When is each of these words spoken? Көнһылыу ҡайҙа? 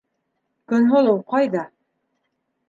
Көнһылыу 0.73 1.19
ҡайҙа? 1.35 1.67